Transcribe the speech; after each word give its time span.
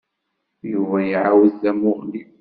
Yuba 0.71 0.97
iɛawed 1.03 1.53
tamuɣli. 1.61 2.21